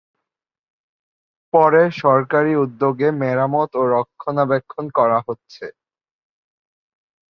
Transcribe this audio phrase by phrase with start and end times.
[1.53, 5.65] পরে সরকারি উদ্যোগে মেরামত ও রক্ষণাবেক্ষণ করা হচ্ছে।